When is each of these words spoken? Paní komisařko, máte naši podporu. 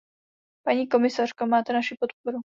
Paní 0.63 0.87
komisařko, 0.87 1.45
máte 1.45 1.73
naši 1.73 1.95
podporu. 1.99 2.41